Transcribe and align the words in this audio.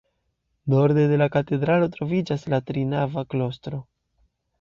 Norde 0.73 1.03
de 1.11 1.17
la 1.21 1.27
katedralo 1.35 1.89
troviĝas 1.97 2.47
la 2.53 2.59
trinava 2.71 3.25
klostro. 3.35 3.83